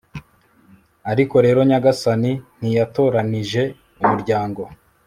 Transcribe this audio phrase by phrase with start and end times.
[1.11, 3.63] ariko rero, nyagasani ntiyatoranyije
[4.03, 4.61] umuryango